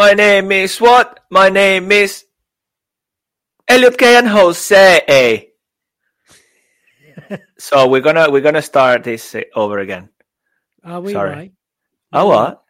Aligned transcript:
My 0.00 0.14
name 0.14 0.50
is 0.50 0.80
what? 0.80 1.20
My 1.28 1.50
name 1.50 1.92
is 1.92 2.24
Elliot 3.68 3.98
Kay 3.98 4.16
and 4.16 4.28
Jose. 4.28 5.52
so 7.58 7.86
we're 7.86 8.00
gonna 8.00 8.30
we're 8.30 8.40
gonna 8.40 8.62
start 8.64 9.04
this 9.04 9.34
uh, 9.34 9.42
over 9.54 9.78
again. 9.78 10.08
Are 10.82 11.02
we 11.02 11.12
Sorry. 11.12 11.30
right? 11.30 11.52
Oh 12.14 12.28
what? 12.32 12.64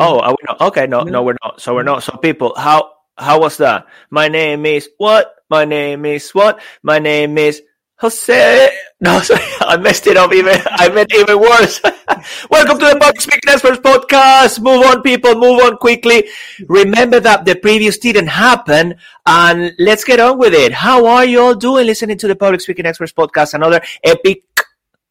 Oh, 0.00 0.18
are 0.18 0.32
we 0.34 0.42
not? 0.42 0.60
Okay, 0.74 0.88
no, 0.88 1.06
no, 1.06 1.12
No. 1.12 1.22
we're 1.22 1.38
not. 1.44 1.62
So 1.62 1.72
we're 1.72 1.86
not. 1.86 2.02
So 2.02 2.16
people, 2.18 2.52
how 2.58 2.90
how 3.16 3.38
was 3.38 3.58
that? 3.58 3.86
My 4.10 4.26
name 4.26 4.66
is 4.66 4.90
what? 4.98 5.36
My 5.48 5.64
name 5.64 6.04
is 6.04 6.34
what? 6.34 6.58
My 6.82 6.98
name 6.98 7.38
is 7.38 7.62
Jose. 8.02 8.68
No, 9.00 9.20
sorry, 9.22 9.40
I 9.60 9.76
messed 9.76 10.08
it 10.08 10.16
up. 10.16 10.32
Even 10.32 10.60
I 10.66 10.88
meant 10.88 11.14
even 11.14 11.38
worse. 11.38 11.80
Welcome 12.50 12.80
to 12.80 12.86
the 12.86 12.98
Public 13.00 13.20
Speaking 13.20 13.48
Experts 13.48 13.78
Podcast. 13.78 14.60
Move 14.60 14.84
on, 14.86 15.02
people. 15.02 15.36
Move 15.36 15.62
on 15.62 15.76
quickly. 15.76 16.28
Remember 16.66 17.20
that 17.20 17.44
the 17.44 17.54
previous 17.54 17.98
didn't 17.98 18.26
happen, 18.26 18.96
and 19.24 19.72
let's 19.78 20.02
get 20.02 20.18
on 20.18 20.36
with 20.36 20.52
it. 20.52 20.72
How 20.72 21.06
are 21.06 21.24
you 21.24 21.40
all 21.40 21.54
doing? 21.54 21.86
Listening 21.86 22.18
to 22.18 22.26
the 22.26 22.34
Public 22.34 22.60
Speaking 22.60 22.86
Experts 22.86 23.12
Podcast, 23.12 23.54
another 23.54 23.80
epic 24.02 24.42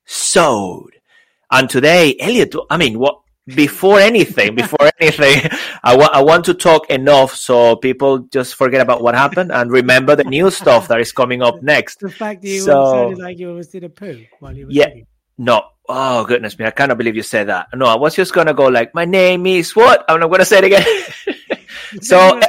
episode. 0.06 1.00
And 1.50 1.69
today, 1.69 2.17
Elliot, 2.19 2.53
I 2.69 2.75
mean, 2.75 3.00
what? 3.00 3.20
Before 3.47 4.00
anything, 4.00 4.53
before 4.56 4.89
anything, 5.00 5.50
I 5.84 5.97
wa- 5.97 6.11
I 6.14 6.22
want 6.22 6.45
to 6.45 6.53
talk 6.53 6.89
enough 6.92 7.36
so 7.36 7.75
people 7.75 8.20
just 8.31 8.53
forget 8.56 8.81
about 8.81 9.02
what 9.02 9.16
happened 9.16 9.52
and 9.52 9.72
remember 9.72 10.16
the 10.16 10.23
new 10.25 10.52
stuff 10.52 10.88
that 10.89 11.00
is 11.02 11.11
coming 11.11 11.42
up 11.42 11.62
next. 11.64 12.00
The 12.02 12.09
fact 12.12 12.44
that 12.44 12.47
you 12.47 12.62
So- 12.62 12.92
sounded 13.09 13.17
like 13.17 13.39
you 13.39 13.50
almost 13.50 13.72
did 13.72 13.84
a 13.84 13.89
poo 13.89 14.23
while 14.39 14.56
you 14.56 14.67
were 14.67 14.72
Yeah. 14.72 14.86
singing. 14.89 15.08
No, 15.39 15.64
oh 15.89 16.23
goodness 16.25 16.58
me, 16.59 16.66
I 16.66 16.72
cannot 16.72 17.00
believe 17.00 17.16
you 17.16 17.23
said 17.23 17.47
that. 17.47 17.67
No, 17.73 17.88
I 17.88 17.95
was 17.95 18.14
just 18.16 18.31
gonna 18.31 18.53
go 18.53 18.67
like, 18.67 18.94
my 18.94 19.06
name 19.06 19.47
is 19.47 19.75
what? 19.75 20.06
I'm 20.08 20.19
not 20.19 20.30
gonna 20.30 20.45
say 20.45 20.59
it 20.59 20.66
again. 20.66 20.86
so, 22.02 22.39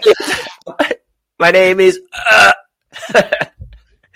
my 1.39 1.51
name 1.53 1.81
is. 1.81 1.99
Uh... 2.31 2.53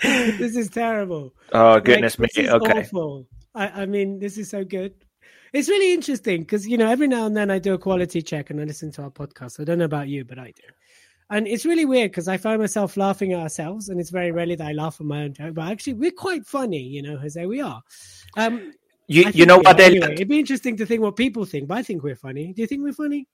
this 0.02 0.56
is 0.56 0.68
terrible. 0.68 1.32
oh 1.52 1.80
goodness 1.80 2.18
Like, 2.18 2.36
me. 2.36 2.50
Okay. 2.50 2.80
awful. 2.80 3.26
I, 3.54 3.82
I 3.82 3.86
mean, 3.86 4.18
this 4.18 4.36
is 4.36 4.50
so 4.50 4.62
good. 4.62 4.92
It's 5.52 5.68
really 5.68 5.92
interesting 5.92 6.40
because 6.40 6.66
you 6.66 6.76
know 6.78 6.88
every 6.88 7.08
now 7.08 7.26
and 7.26 7.36
then 7.36 7.50
I 7.50 7.58
do 7.58 7.74
a 7.74 7.78
quality 7.78 8.22
check 8.22 8.50
and 8.50 8.60
I 8.60 8.64
listen 8.64 8.90
to 8.92 9.02
our 9.02 9.10
podcast. 9.10 9.60
I 9.60 9.64
don't 9.64 9.78
know 9.78 9.84
about 9.84 10.08
you, 10.08 10.24
but 10.24 10.38
I 10.38 10.46
do. 10.46 10.62
And 11.28 11.48
it's 11.48 11.64
really 11.64 11.84
weird 11.84 12.12
because 12.12 12.28
I 12.28 12.36
find 12.36 12.60
myself 12.60 12.96
laughing 12.96 13.32
at 13.32 13.40
ourselves, 13.40 13.88
and 13.88 14.00
it's 14.00 14.10
very 14.10 14.30
rarely 14.30 14.54
that 14.54 14.66
I 14.66 14.72
laugh 14.72 15.00
at 15.00 15.06
my 15.06 15.24
own 15.24 15.32
joke. 15.32 15.54
But 15.54 15.70
actually, 15.70 15.94
we're 15.94 16.12
quite 16.12 16.46
funny, 16.46 16.82
you 16.82 17.02
know, 17.02 17.16
Jose. 17.18 17.44
We 17.46 17.60
are. 17.60 17.82
Um, 18.36 18.72
You 19.08 19.30
you 19.32 19.46
know 19.46 19.58
what. 19.58 19.78
Anyway, 19.80 20.14
it'd 20.14 20.28
be 20.28 20.38
interesting 20.38 20.76
to 20.78 20.86
think 20.86 21.00
what 21.00 21.16
people 21.16 21.44
think, 21.44 21.68
but 21.68 21.78
I 21.78 21.82
think 21.82 22.02
we're 22.02 22.16
funny. 22.16 22.52
Do 22.52 22.62
you 22.62 22.66
think 22.66 22.82
we're 22.82 22.92
funny? 22.92 23.26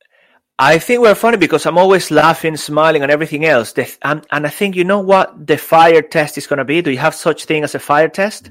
I 0.58 0.78
think 0.78 1.00
we're 1.00 1.14
funny 1.14 1.38
because 1.38 1.66
I'm 1.66 1.78
always 1.78 2.10
laughing, 2.10 2.56
smiling, 2.56 3.02
and 3.02 3.10
everything 3.10 3.44
else. 3.44 3.72
The, 3.72 3.90
and, 4.02 4.24
and 4.30 4.46
I 4.46 4.50
think 4.50 4.76
you 4.76 4.84
know 4.84 5.00
what 5.00 5.46
the 5.46 5.56
fire 5.56 6.02
test 6.02 6.36
is 6.36 6.46
going 6.46 6.58
to 6.58 6.64
be. 6.64 6.82
Do 6.82 6.90
you 6.90 6.98
have 6.98 7.14
such 7.14 7.46
thing 7.46 7.64
as 7.64 7.74
a 7.74 7.78
fire 7.78 8.08
test? 8.08 8.50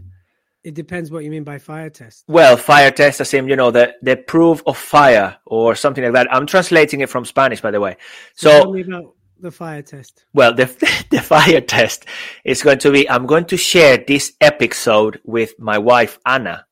It 0.64 0.76
depends 0.76 1.10
what 1.10 1.24
you 1.24 1.32
mean 1.32 1.44
by 1.44 1.58
fire 1.58 1.90
test. 1.90 2.24
Well, 2.28 2.56
fire 2.56 2.92
test, 2.92 3.20
as 3.20 3.34
in 3.34 3.48
you 3.48 3.56
know 3.56 3.72
the 3.72 3.96
the 4.02 4.16
proof 4.16 4.62
of 4.68 4.78
fire 4.78 5.38
or 5.46 5.76
something 5.76 6.04
like 6.04 6.14
that. 6.14 6.28
I'm 6.32 6.46
translating 6.46 7.02
it 7.02 7.10
from 7.10 7.26
Spanish, 7.26 7.62
by 7.62 7.72
the 7.72 7.80
way. 7.80 7.98
So, 8.36 8.76
about 8.76 9.16
the 9.40 9.52
fire 9.52 9.82
test. 9.82 10.26
well, 10.34 10.54
the 10.54 10.66
the 11.10 11.22
fire 11.22 11.62
test 11.62 12.06
is 12.46 12.62
going 12.62 12.78
to 12.80 12.92
be. 12.92 13.10
I'm 13.10 13.26
going 13.26 13.46
to 13.46 13.58
share 13.58 13.98
this 13.98 14.34
episode 14.40 15.20
with 15.24 15.58
my 15.60 15.80
wife 15.80 16.20
Anna, 16.26 16.66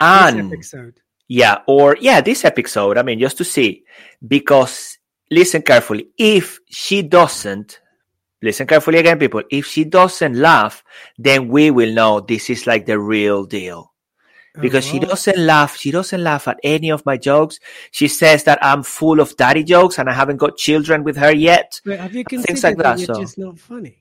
This 0.00 0.34
and 0.34 0.52
episode. 0.52 1.00
Yeah, 1.28 1.58
or 1.66 1.96
yeah, 2.00 2.22
this 2.22 2.44
episode. 2.44 2.96
I 2.96 3.02
mean, 3.02 3.18
just 3.18 3.36
to 3.38 3.44
see, 3.44 3.84
because 4.26 4.96
listen 5.30 5.60
carefully. 5.62 6.08
If 6.16 6.60
she 6.70 7.02
doesn't, 7.02 7.80
listen 8.42 8.66
carefully 8.66 8.98
again, 8.98 9.18
people. 9.18 9.42
If 9.50 9.66
she 9.66 9.84
doesn't 9.84 10.34
laugh, 10.36 10.84
then 11.18 11.48
we 11.48 11.70
will 11.70 11.92
know 11.92 12.20
this 12.20 12.50
is 12.50 12.66
like 12.66 12.86
the 12.86 12.98
real 12.98 13.44
deal. 13.44 13.92
Oh, 14.56 14.60
because 14.60 14.86
she 14.86 14.96
Oh, 14.98 15.00
doesn't 15.06 15.36
laugh, 15.38 15.76
she 15.76 15.90
doesn't 15.90 16.22
laugh 16.22 16.48
at 16.48 16.58
any 16.62 16.90
of 16.90 17.04
my 17.04 17.16
jokes. 17.18 17.58
She 17.90 18.08
says 18.08 18.44
that 18.44 18.58
I'm 18.62 18.82
full 18.82 19.20
of 19.20 19.36
daddy 19.36 19.64
jokes 19.64 19.98
and 19.98 20.08
I 20.08 20.14
haven't 20.14 20.38
got 20.38 20.56
children 20.56 21.04
with 21.04 21.16
her 21.18 21.32
yet. 21.32 21.80
But 21.84 22.00
have 22.00 22.14
you 22.14 22.24
things 22.24 22.62
like 22.64 22.76
that, 22.78 22.98
that, 22.98 23.06
so- 23.06 23.20
just 23.20 23.36
not 23.38 23.58
funny? 23.58 23.98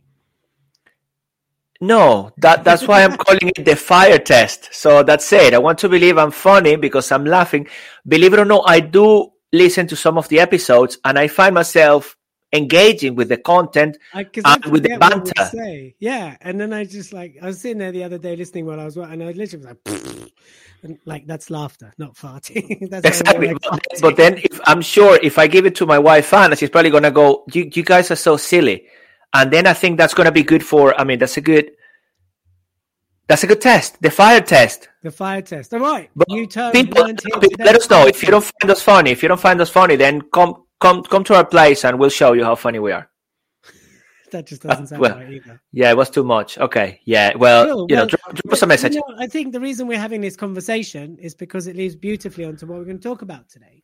No, 1.81 2.31
that 2.37 2.63
that's 2.63 2.87
why 2.87 3.03
I'm 3.03 3.17
calling 3.25 3.51
it 3.55 3.65
the 3.65 3.75
fire 3.75 4.17
test. 4.17 4.73
So 4.73 5.03
that's 5.03 5.31
it. 5.33 5.53
I 5.53 5.57
want 5.57 5.77
to 5.79 5.89
believe 5.89 6.17
I'm 6.17 6.31
funny 6.31 6.77
because 6.77 7.11
I'm 7.11 7.25
laughing. 7.25 7.67
Believe 8.07 8.33
it 8.33 8.39
or 8.39 8.45
not, 8.45 8.63
I 8.65 8.79
do 8.79 9.31
listen 9.51 9.85
to 9.87 9.95
some 9.95 10.17
of 10.17 10.27
the 10.29 10.39
episodes 10.39 10.97
and 11.03 11.19
I 11.19 11.27
find 11.27 11.53
myself 11.53 12.15
engaging 12.53 13.15
with 13.15 13.29
the 13.29 13.37
content. 13.37 13.97
I, 14.13 14.25
And 14.45 14.65
with 14.65 14.83
the 14.83 14.89
forget 14.89 14.99
what 15.01 15.23
we 15.25 15.31
banter. 15.31 15.45
say. 15.57 15.95
Yeah, 15.99 16.37
and 16.41 16.59
then 16.59 16.71
I 16.73 16.85
just 16.85 17.11
like 17.13 17.37
I 17.41 17.47
was 17.47 17.61
sitting 17.61 17.79
there 17.79 17.91
the 17.91 18.03
other 18.03 18.17
day 18.17 18.35
listening 18.35 18.65
while 18.65 18.79
I 18.79 18.85
was 18.85 18.97
and 18.97 19.21
I 19.23 19.31
literally 19.31 19.65
was 19.65 19.65
like, 19.65 20.31
and 20.83 20.99
like 21.05 21.25
that's 21.27 21.49
laughter, 21.49 21.93
not 21.97 22.15
farting. 22.15 22.89
that's 22.89 23.05
Exactly. 23.05 23.47
Like 23.47 23.61
But, 23.61 23.71
farting. 23.73 24.01
but 24.01 24.15
then 24.17 24.37
if 24.37 24.59
I'm 24.65 24.81
sure 24.81 25.19
if 25.21 25.37
I 25.37 25.47
give 25.47 25.65
it 25.65 25.75
to 25.75 25.85
my 25.85 25.99
wife 25.99 26.33
Anna, 26.33 26.55
she's 26.55 26.69
probably 26.69 26.91
gonna 26.91 27.11
go, 27.11 27.43
you, 27.53 27.69
you 27.73 27.83
guys 27.83 28.11
are 28.11 28.15
so 28.15 28.37
silly. 28.37 28.85
And 29.33 29.51
then 29.51 29.67
I 29.67 29.73
think 29.73 29.97
that's 29.97 30.13
gonna 30.13 30.31
be 30.31 30.43
good 30.43 30.63
for 30.63 30.99
I 30.99 31.03
mean 31.03 31.19
that's 31.19 31.37
a 31.37 31.41
good 31.41 31.71
that's 33.27 33.43
a 33.43 33.47
good 33.47 33.59
test. 33.61 33.99
The 34.01 34.11
fire 34.11 34.39
test. 34.41 34.87
the 35.01 35.09
fire 35.11 35.41
test. 35.41 35.73
All 35.73 35.79
right, 35.79 36.11
But 36.15 36.29
you 36.29 36.45
turn 36.45 36.71
people, 36.73 37.05
people, 37.05 37.49
let 37.57 37.75
us 37.75 37.89
know 37.89 38.05
if 38.05 38.21
you 38.21 38.29
don't 38.29 38.43
find 38.61 38.69
us 38.71 38.83
funny. 38.83 39.09
If 39.09 39.23
you 39.23 39.29
don't 39.29 39.39
find 39.41 39.59
us 39.59 39.69
funny, 39.69 39.95
then 39.95 40.21
come 40.31 40.63
come 40.79 41.03
come 41.03 41.23
to 41.25 41.35
our 41.35 41.45
place 41.45 41.85
and 41.85 41.99
we'll 41.99 42.09
show 42.09 42.33
you 42.33 42.43
how 42.43 42.55
funny 42.55 42.79
we 42.79 42.91
are. 42.91 43.09
That 44.31 44.47
just 44.47 44.63
doesn't 44.63 44.87
sound 44.87 45.01
well, 45.01 45.17
right 45.17 45.29
either. 45.33 45.61
Yeah, 45.71 45.91
it 45.91 45.97
was 45.97 46.09
too 46.09 46.23
much. 46.23 46.57
Okay, 46.57 46.99
yeah. 47.05 47.35
Well, 47.37 47.67
Cool, 47.67 47.85
you 47.89 47.95
know, 47.95 48.05
drop, 48.07 48.33
drop 48.33 48.53
us 48.53 48.61
a 48.63 48.67
message. 48.67 48.95
you 48.95 49.03
know, 49.07 49.15
I 49.17 49.27
think 49.27 49.53
the 49.53 49.59
reason 49.59 49.87
we're 49.87 49.99
having 49.99 50.19
this 50.19 50.35
conversation 50.35 51.17
is 51.19 51.35
because 51.35 51.67
it 51.67 51.75
leads 51.75 51.95
beautifully 51.95 52.43
onto 52.43 52.65
what 52.65 52.79
we're 52.79 52.85
going 52.85 52.97
to 52.97 53.03
talk 53.03 53.21
about 53.21 53.47
today. 53.49 53.83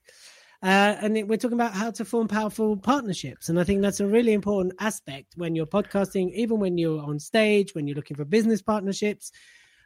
Uh, 0.63 0.95
and 1.01 1.17
it, 1.17 1.27
we're 1.27 1.37
talking 1.37 1.57
about 1.57 1.73
how 1.73 1.89
to 1.91 2.03
form 2.03 2.27
powerful 2.27 2.75
partnerships. 2.75 3.49
And 3.49 3.59
I 3.59 3.63
think 3.63 3.81
that's 3.81 3.99
a 3.99 4.05
really 4.07 4.33
important 4.33 4.73
aspect 4.79 5.33
when 5.35 5.55
you're 5.55 5.65
podcasting, 5.65 6.33
even 6.33 6.59
when 6.59 6.77
you're 6.77 7.01
on 7.01 7.19
stage, 7.19 7.73
when 7.73 7.87
you're 7.87 7.95
looking 7.95 8.17
for 8.17 8.25
business 8.25 8.61
partnerships. 8.61 9.31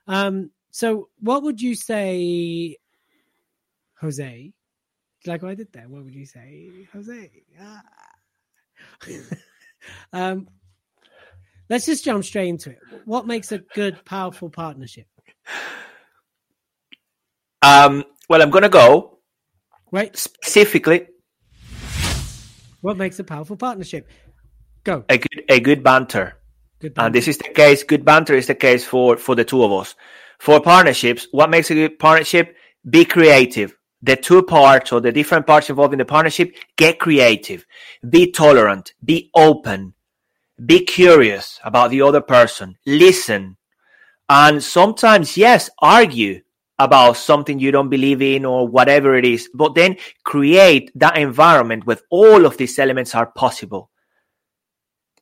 Um, 0.07 0.51
so, 0.71 1.09
what 1.19 1.43
would 1.43 1.61
you 1.61 1.75
say, 1.75 2.77
Jose? 4.01 4.51
Like 5.25 5.41
what 5.41 5.49
I 5.51 5.55
did 5.55 5.71
there, 5.71 5.87
what 5.87 6.03
would 6.03 6.13
you 6.13 6.25
say, 6.25 6.69
Jose? 6.93 7.31
Ah. 7.59 7.81
um, 10.13 10.47
let's 11.69 11.85
just 11.85 12.03
jump 12.05 12.23
straight 12.23 12.49
into 12.49 12.71
it. 12.71 12.79
What 13.05 13.25
makes 13.25 13.51
a 13.51 13.59
good, 13.59 14.03
powerful 14.05 14.49
partnership? 14.49 15.07
Um, 17.61 18.03
well, 18.29 18.41
I'm 18.41 18.51
gonna 18.51 18.69
go 18.69 19.19
Right? 19.91 20.15
specifically 20.15 21.07
What 22.81 22.97
makes 22.97 23.17
a 23.19 23.23
powerful 23.23 23.55
partnership? 23.55 24.07
Go. 24.83 25.05
a 25.09 25.17
good 25.17 25.43
a 25.49 25.59
good 25.59 25.83
banter. 25.83 26.37
Good. 26.79 26.93
And 26.97 27.15
this 27.15 27.27
is 27.27 27.37
the 27.37 27.49
case. 27.49 27.83
Good 27.83 28.05
banter 28.05 28.35
is 28.35 28.45
the 28.45 28.55
case 28.55 28.85
for 28.85 29.17
for 29.17 29.33
the 29.33 29.43
two 29.43 29.63
of 29.63 29.71
us. 29.71 29.95
For 30.37 30.61
partnerships, 30.61 31.27
what 31.31 31.49
makes 31.49 31.71
a 31.71 31.73
good 31.73 31.97
partnership? 31.97 32.55
Be 32.87 33.05
creative. 33.05 33.75
The 34.05 34.15
two 34.15 34.43
parts 34.43 34.91
or 34.91 35.01
the 35.01 35.11
different 35.11 35.47
parts 35.47 35.69
involved 35.69 35.93
in 35.93 35.97
the 35.97 36.05
partnership, 36.05 36.55
get 36.77 36.99
creative. 36.99 37.65
Be 38.07 38.31
tolerant. 38.31 38.93
Be 39.03 39.31
open. 39.33 39.95
Be 40.63 40.85
curious 40.85 41.59
about 41.63 41.89
the 41.89 42.03
other 42.03 42.21
person. 42.21 42.77
Listen. 42.85 43.57
And 44.29 44.63
sometimes, 44.63 45.37
yes, 45.37 45.71
argue 45.79 46.41
about 46.77 47.17
something 47.17 47.57
you 47.57 47.71
don't 47.71 47.89
believe 47.89 48.21
in 48.21 48.45
or 48.45 48.67
whatever 48.67 49.15
it 49.15 49.25
is, 49.25 49.49
but 49.55 49.73
then 49.73 49.97
create 50.23 50.91
that 50.93 51.17
environment 51.17 51.87
where 51.87 51.97
all 52.11 52.45
of 52.45 52.57
these 52.57 52.77
elements 52.77 53.15
are 53.15 53.25
possible. 53.25 53.89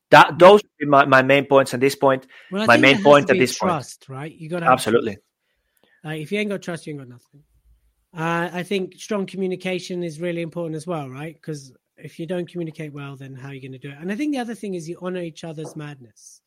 That 0.09 0.27
mm-hmm. 0.27 0.37
those 0.39 0.61
would 0.61 0.77
be 0.77 0.85
my, 0.87 1.05
my 1.05 1.21
main 1.21 1.45
points 1.45 1.73
at 1.73 1.79
this 1.79 1.95
point. 1.95 2.27
Well, 2.51 2.67
my 2.67 2.77
main 2.77 3.01
point 3.01 3.29
at 3.29 3.37
this 3.37 3.57
point. 3.57 3.71
trust, 3.71 4.09
right? 4.09 4.33
You 4.33 4.49
got 4.49 4.63
Absolutely. 4.63 5.19
Like, 6.03 6.19
if 6.19 6.33
you 6.33 6.39
ain't 6.39 6.49
got 6.49 6.61
trust, 6.61 6.85
you 6.85 6.91
ain't 6.91 6.99
got 6.99 7.07
nothing. 7.07 7.43
Uh, 8.15 8.49
I 8.53 8.63
think 8.63 8.99
strong 8.99 9.25
communication 9.25 10.03
is 10.03 10.21
really 10.21 10.41
important 10.41 10.75
as 10.75 10.85
well, 10.85 11.09
right? 11.09 11.33
Because 11.33 11.73
if 11.97 12.19
you 12.19 12.27
don't 12.27 12.49
communicate 12.49 12.93
well, 12.93 13.15
then 13.15 13.33
how 13.33 13.49
are 13.49 13.53
you 13.53 13.61
going 13.61 13.71
to 13.71 13.79
do 13.79 13.89
it? 13.89 13.97
And 13.99 14.11
I 14.11 14.15
think 14.15 14.33
the 14.33 14.39
other 14.39 14.55
thing 14.55 14.75
is 14.75 14.87
you 14.87 14.97
honor 15.01 15.21
each 15.21 15.43
other's 15.43 15.75
madness, 15.75 16.41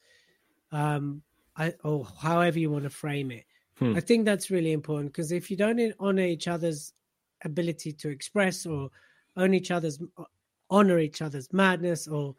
um, 0.70 1.22
I, 1.56 1.74
or 1.82 2.06
however 2.20 2.58
you 2.58 2.70
want 2.70 2.84
to 2.84 2.90
frame 2.90 3.30
it. 3.32 3.44
Hmm. 3.78 3.96
I 3.96 4.00
think 4.00 4.24
that's 4.24 4.50
really 4.50 4.72
important 4.72 5.12
because 5.12 5.32
if 5.32 5.50
you 5.50 5.56
don't 5.56 5.80
honor 5.98 6.22
each 6.22 6.48
other's 6.48 6.92
ability 7.44 7.92
to 7.92 8.08
express 8.08 8.64
or 8.64 8.90
own 9.36 9.52
each 9.52 9.70
other's 9.70 9.98
honor 10.70 10.98
each 10.98 11.20
other's 11.22 11.52
madness 11.52 12.08
or 12.08 12.34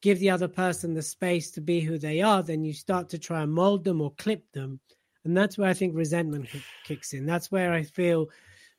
give 0.00 0.18
the 0.18 0.30
other 0.30 0.48
person 0.48 0.94
the 0.94 1.02
space 1.02 1.50
to 1.52 1.60
be 1.60 1.80
who 1.80 1.98
they 1.98 2.22
are, 2.22 2.42
then 2.42 2.64
you 2.64 2.72
start 2.72 3.08
to 3.08 3.18
try 3.18 3.42
and 3.42 3.52
mold 3.52 3.84
them 3.84 4.00
or 4.00 4.12
clip 4.18 4.50
them. 4.52 4.80
And 5.24 5.36
that's 5.36 5.56
where 5.56 5.68
I 5.68 5.74
think 5.74 5.94
resentment 5.94 6.48
kicks 6.84 7.12
in. 7.12 7.26
That's 7.26 7.52
where 7.52 7.72
I 7.72 7.84
feel 7.84 8.28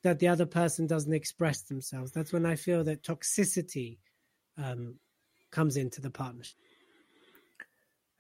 that 0.04 0.20
the 0.20 0.28
other 0.28 0.46
person 0.46 0.86
doesn't 0.86 1.14
express 1.14 1.62
themselves. 1.62 2.12
That's 2.12 2.34
when 2.34 2.46
I 2.46 2.56
feel 2.56 2.84
that 2.84 3.04
toxicity 3.04 3.98
um, 4.58 4.96
comes 5.52 5.78
into 5.78 6.02
the 6.02 6.10
partnership. 6.10 6.58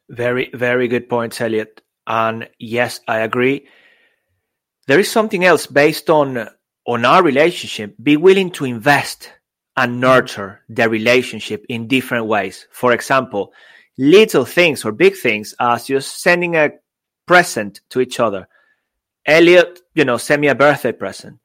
Very, 0.10 0.50
very 0.54 0.88
good 0.88 1.10
points, 1.10 1.40
Elliot. 1.40 1.82
And 2.08 2.50
yes, 2.60 3.00
I 3.08 3.20
agree. 3.20 3.68
There 4.88 5.00
is 5.00 5.10
something 5.10 5.46
else 5.46 5.68
based 5.68 6.10
on 6.10 6.50
on 6.86 7.06
our 7.06 7.24
relationship. 7.24 7.96
Be 8.02 8.18
willing 8.18 8.52
to 8.52 8.66
invest 8.66 9.32
and 9.78 10.02
nurture 10.02 10.62
the 10.70 10.90
relationship 10.90 11.66
in 11.70 11.88
different 11.88 12.26
ways. 12.26 12.68
For 12.72 12.92
example, 12.92 13.54
little 13.98 14.46
things 14.46 14.84
or 14.84 14.92
big 14.92 15.16
things 15.16 15.56
as 15.60 15.88
just 15.88 16.22
sending 16.22 16.56
a 16.56 16.72
present 17.26 17.82
to 17.90 18.02
each 18.02 18.20
other. 18.20 18.48
Elliot, 19.26 19.80
you 19.96 20.04
know, 20.04 20.18
send 20.18 20.42
me 20.42 20.50
a 20.50 20.56
birthday 20.56 20.92
present. 20.92 21.40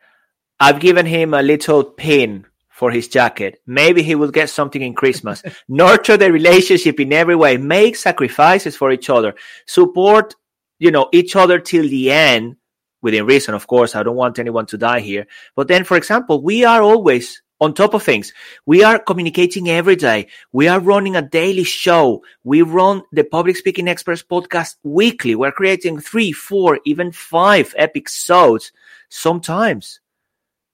I've 0.61 0.81
given 0.81 1.07
him 1.07 1.35
a 1.35 1.43
little 1.43 1.85
pin 1.85 2.47
for 2.69 2.91
his 2.91 3.09
jacket. 3.09 3.61
Maybe 3.67 4.03
he 4.03 4.15
will 4.15 4.31
get 4.31 4.51
something 4.51 4.83
in 4.83 4.95
Christmas. 4.95 5.43
Nurture 5.69 6.17
the 6.17 6.33
relationship 6.33 7.01
in 7.01 7.13
every 7.13 7.37
way. 7.37 7.57
Make 7.57 7.97
sacrifices 7.97 8.77
for 8.77 8.93
each 8.93 9.11
other. 9.11 9.35
Support, 9.67 10.35
you 10.79 10.91
know, 10.91 11.09
each 11.13 11.37
other 11.37 11.59
till 11.59 11.89
the 11.89 12.11
end 12.13 12.57
within 13.03 13.27
reason. 13.27 13.55
Of 13.55 13.67
course, 13.67 13.95
I 13.95 14.03
don't 14.03 14.17
want 14.17 14.39
anyone 14.39 14.67
to 14.67 14.79
die 14.79 15.01
here. 15.01 15.27
But 15.57 15.69
then, 15.69 15.85
for 15.85 15.97
example, 15.97 16.43
we 16.43 16.65
are 16.65 16.83
always 16.83 17.43
on 17.61 17.75
top 17.75 17.95
of 17.95 18.03
things. 18.03 18.33
We 18.67 18.85
are 18.85 18.99
communicating 18.99 19.69
every 19.69 19.97
day. 19.97 20.29
We 20.53 20.69
are 20.69 20.81
running 20.81 21.17
a 21.17 21.23
daily 21.23 21.65
show. 21.65 22.23
We 22.45 22.63
run 22.63 23.03
the 23.13 23.25
Public 23.25 23.57
Speaking 23.57 23.89
Experts 23.89 24.23
podcast 24.23 24.77
weekly. 24.85 25.35
We're 25.35 25.53
creating 25.53 26.01
three, 26.01 26.33
four, 26.33 26.79
even 26.85 27.11
five 27.13 27.75
episodes 27.77 28.73
sometimes. 29.09 30.01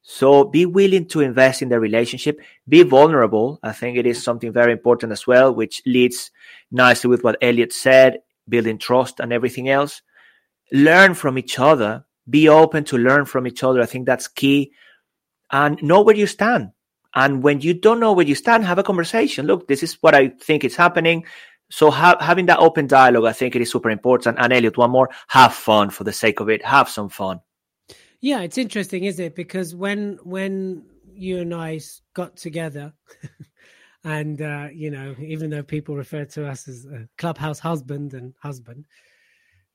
So 0.07 0.45
be 0.45 0.67
willing 0.67 1.07
to 1.09 1.23
invest 1.23 1.63
in 1.63 1.71
the 1.71 1.81
relationship. 1.81 2.39
Be 2.69 2.83
vulnerable. 2.83 3.59
I 3.63 3.73
think 3.73 3.97
it 3.97 4.05
is 4.05 4.23
something 4.23 4.53
very 4.53 4.71
important 4.71 5.13
as 5.13 5.27
well, 5.27 5.55
which 5.55 5.81
leads 5.87 6.31
nicely 6.71 7.09
with 7.09 7.25
what 7.25 7.39
Elliot 7.41 7.73
said, 7.73 8.19
building 8.47 8.77
trust 8.77 9.19
and 9.19 9.33
everything 9.33 9.71
else. 9.71 10.03
Learn 10.73 11.15
from 11.15 11.39
each 11.39 11.59
other. 11.59 12.05
Be 12.29 12.51
open 12.51 12.85
to 12.85 12.99
learn 12.99 13.25
from 13.25 13.47
each 13.47 13.65
other. 13.65 13.81
I 13.81 13.87
think 13.87 14.05
that's 14.05 14.29
key. 14.29 14.73
And 15.51 15.83
know 15.83 16.03
where 16.03 16.15
you 16.15 16.27
stand. 16.27 16.73
And 17.15 17.43
when 17.43 17.63
you 17.63 17.73
don't 17.73 18.01
know 18.01 18.13
where 18.13 18.27
you 18.27 18.35
stand, 18.35 18.67
have 18.67 18.79
a 18.79 18.83
conversation. 18.83 19.47
Look, 19.47 19.69
this 19.69 19.83
is 19.83 19.95
what 20.03 20.15
I 20.15 20.29
think 20.29 20.65
is 20.65 20.77
happening. 20.77 21.25
So 21.71 21.91
ha- 21.91 22.19
having 22.21 22.45
that 22.47 22.59
open 22.59 22.87
dialogue, 22.87 23.25
I 23.25 23.33
think 23.33 23.57
it 23.57 23.63
is 23.63 23.71
super 23.71 23.89
important. 23.89 24.37
And 24.39 24.53
Elliot, 24.53 24.77
one 24.77 24.91
more, 24.91 25.09
have 25.29 25.55
fun 25.55 25.89
for 25.89 26.05
the 26.05 26.13
sake 26.13 26.41
of 26.41 26.51
it. 26.51 26.63
Have 26.63 26.91
some 26.91 27.09
fun. 27.09 27.41
Yeah, 28.25 28.41
it's 28.41 28.57
interesting, 28.57 29.05
isn't 29.05 29.23
it? 29.23 29.35
Because 29.35 29.75
when 29.75 30.19
when 30.23 30.87
you 31.13 31.41
and 31.41 31.53
I 31.55 31.79
got 32.15 32.39
together, 32.39 32.95
and 34.05 34.41
uh, 34.41 34.69
you 34.73 34.91
know, 34.91 35.15
even 35.19 35.51
though 35.51 35.63
people 35.63 35.95
refer 35.95 36.25
to 36.25 36.49
us 36.49 36.67
as 36.67 36.87
clubhouse 37.19 37.59
husband 37.59 38.15
and 38.15 38.33
husband, 38.43 38.87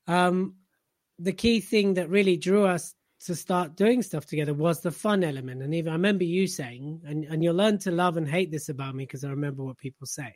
um, 0.07 0.55
the 1.19 1.31
key 1.31 1.59
thing 1.59 1.93
that 1.93 2.09
really 2.09 2.37
drew 2.37 2.65
us 2.65 2.95
to 3.25 3.35
start 3.35 3.75
doing 3.75 4.01
stuff 4.01 4.25
together 4.25 4.55
was 4.55 4.81
the 4.81 4.89
fun 4.89 5.23
element. 5.23 5.61
And 5.61 5.75
even 5.75 5.91
I 5.91 5.95
remember 5.95 6.23
you 6.23 6.47
saying, 6.47 7.01
and, 7.05 7.25
and 7.25 7.43
you'll 7.43 7.53
learn 7.53 7.77
to 7.79 7.91
love 7.91 8.17
and 8.17 8.27
hate 8.27 8.49
this 8.49 8.69
about 8.69 8.95
me 8.95 9.03
because 9.03 9.23
I 9.23 9.29
remember 9.29 9.63
what 9.63 9.77
people 9.77 10.07
say. 10.07 10.33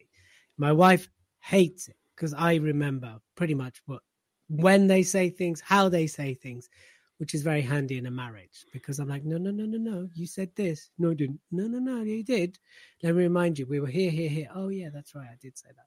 My 0.59 0.71
wife 0.71 1.09
hates 1.39 1.88
it 1.88 1.98
because 2.16 2.36
I 2.36 2.57
remember 2.57 3.18
pretty 3.36 3.56
much 3.56 3.81
what 3.88 4.04
when 4.50 4.86
they 4.86 5.01
say 5.01 5.31
things, 5.31 5.62
how 5.62 5.89
they 5.89 6.06
say 6.06 6.36
things 6.36 6.69
which 7.18 7.33
is 7.33 7.44
very 7.44 7.62
handy 7.62 7.98
in 7.98 8.06
a 8.06 8.12
marriage 8.12 8.65
because 8.74 9.00
I'm 9.00 9.07
like, 9.07 9.24
no, 9.24 9.38
no, 9.38 9.51
no, 9.51 9.65
no, 9.65 9.77
no, 9.77 10.10
you 10.13 10.25
said 10.25 10.50
this. 10.56 10.89
No, 10.98 11.12
I 11.12 11.13
didn't. 11.13 11.39
No, 11.51 11.68
no, 11.68 11.80
no, 11.80 12.01
you 12.01 12.24
did. 12.24 12.57
Let 13.01 13.15
me 13.15 13.24
remind 13.24 13.60
you, 13.60 13.65
we 13.65 13.80
were 13.80 13.88
here, 13.88 14.12
here, 14.12 14.30
here. 14.30 14.50
Oh, 14.54 14.69
yeah, 14.69 14.89
that's 14.94 15.15
right. 15.15 15.27
I 15.31 15.38
did 15.42 15.57
say 15.57 15.69
that. 15.75 15.86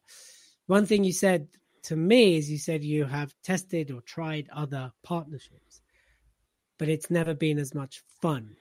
One 0.67 0.87
thing 0.87 1.05
you 1.05 1.13
said 1.13 1.49
to 1.85 1.97
me 1.97 2.37
is 2.37 2.51
you 2.51 2.59
said 2.59 2.83
you 2.83 3.05
have 3.05 3.35
tested 3.43 3.91
or 3.91 4.01
tried 4.03 4.49
other 4.53 4.93
partnerships, 5.03 5.81
but 6.79 6.89
it's 6.89 7.11
never 7.11 7.35
been 7.35 7.59
as 7.59 7.75
much 7.75 8.03
fun. 8.21 8.57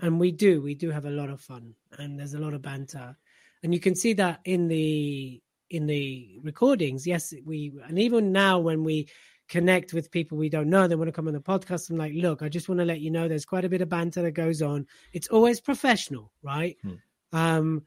And 0.00 0.20
we 0.20 0.30
do, 0.32 0.60
we 0.60 0.74
do 0.74 0.90
have 0.90 1.06
a 1.06 1.10
lot 1.10 1.30
of 1.30 1.40
fun 1.40 1.74
and 1.98 2.18
there's 2.18 2.34
a 2.34 2.38
lot 2.38 2.54
of 2.54 2.62
banter. 2.62 3.16
And 3.62 3.72
you 3.72 3.80
can 3.80 3.94
see 3.94 4.12
that 4.14 4.40
in 4.44 4.68
the 4.68 5.40
in 5.70 5.86
the 5.86 6.38
recordings. 6.42 7.06
Yes, 7.06 7.34
we 7.44 7.72
and 7.88 7.98
even 7.98 8.30
now 8.30 8.58
when 8.58 8.84
we 8.84 9.08
connect 9.48 9.92
with 9.92 10.10
people 10.10 10.36
we 10.36 10.48
don't 10.48 10.70
know. 10.70 10.88
They 10.88 10.96
want 10.96 11.08
to 11.08 11.12
come 11.12 11.28
on 11.28 11.34
the 11.34 11.40
podcast. 11.40 11.90
I'm 11.90 11.96
like, 11.96 12.12
look, 12.14 12.42
I 12.42 12.48
just 12.48 12.68
want 12.68 12.80
to 12.80 12.84
let 12.84 13.00
you 13.00 13.10
know 13.10 13.28
there's 13.28 13.44
quite 13.44 13.64
a 13.64 13.68
bit 13.68 13.80
of 13.80 13.88
banter 13.88 14.22
that 14.22 14.32
goes 14.32 14.62
on. 14.62 14.86
It's 15.12 15.28
always 15.28 15.60
professional, 15.60 16.32
right? 16.42 16.76
Hmm. 16.82 16.94
Um, 17.32 17.82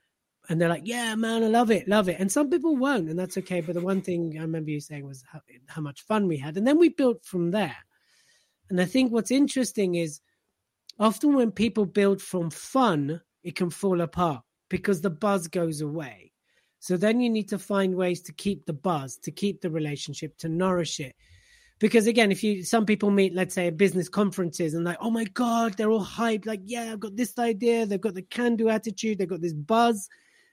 and 0.47 0.59
they're 0.59 0.69
like, 0.69 0.83
yeah, 0.85 1.13
man, 1.15 1.43
I 1.43 1.47
love 1.47 1.69
it, 1.69 1.87
love 1.87 2.09
it. 2.09 2.17
And 2.19 2.31
some 2.31 2.49
people 2.49 2.75
won't, 2.75 3.09
and 3.09 3.19
that's 3.19 3.37
okay. 3.37 3.61
But 3.61 3.75
the 3.75 3.81
one 3.81 4.01
thing 4.01 4.35
I 4.37 4.41
remember 4.41 4.71
you 4.71 4.79
saying 4.79 5.05
was 5.05 5.23
how, 5.31 5.41
how 5.67 5.81
much 5.81 6.01
fun 6.01 6.27
we 6.27 6.37
had. 6.37 6.57
And 6.57 6.65
then 6.65 6.79
we 6.79 6.89
built 6.89 7.23
from 7.23 7.51
there. 7.51 7.77
And 8.69 8.81
I 8.81 8.85
think 8.85 9.11
what's 9.11 9.31
interesting 9.31 9.95
is 9.95 10.21
often 10.97 11.33
when 11.35 11.51
people 11.51 11.85
build 11.85 12.21
from 12.21 12.49
fun, 12.49 13.21
it 13.43 13.55
can 13.55 13.69
fall 13.69 14.01
apart 14.01 14.41
because 14.69 15.01
the 15.01 15.09
buzz 15.09 15.47
goes 15.47 15.81
away. 15.81 16.31
So 16.79 16.95
then 16.97 17.19
you 17.19 17.29
need 17.29 17.49
to 17.49 17.59
find 17.59 17.95
ways 17.95 18.21
to 18.23 18.33
keep 18.33 18.65
the 18.65 18.73
buzz, 18.73 19.17
to 19.17 19.31
keep 19.31 19.61
the 19.61 19.69
relationship, 19.69 20.37
to 20.37 20.49
nourish 20.49 20.99
it 20.99 21.15
because 21.79 22.07
again 22.07 22.31
if 22.31 22.43
you 22.43 22.63
some 22.63 22.85
people 22.85 23.09
meet 23.09 23.33
let's 23.33 23.55
say 23.55 23.67
at 23.67 23.77
business 23.77 24.09
conferences 24.09 24.73
and 24.73 24.85
like 24.85 24.97
oh 25.01 25.09
my 25.09 25.23
god 25.25 25.73
they're 25.75 25.89
all 25.89 26.05
hyped 26.05 26.45
like 26.45 26.61
yeah 26.65 26.91
i've 26.91 26.99
got 26.99 27.15
this 27.15 27.37
idea 27.39 27.85
they've 27.85 28.01
got 28.01 28.13
the 28.13 28.21
can 28.21 28.55
do 28.55 28.69
attitude 28.69 29.17
they've 29.17 29.29
got 29.29 29.41
this 29.41 29.53
buzz 29.53 30.07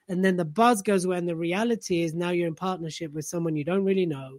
and 0.09 0.25
then 0.25 0.37
the 0.37 0.45
buzz 0.45 0.83
goes 0.83 1.05
away 1.05 1.19
and 1.19 1.29
the 1.29 1.37
reality 1.37 2.03
is 2.03 2.15
now 2.15 2.31
you're 2.31 2.47
in 2.47 2.55
partnership 2.55 3.13
with 3.13 3.25
someone 3.25 3.57
you 3.57 3.65
don't 3.65 3.85
really 3.85 4.07
know 4.07 4.39